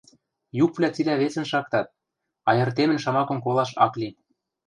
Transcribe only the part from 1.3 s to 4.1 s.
шактат, айыртемӹн шамакым колаш ак ли.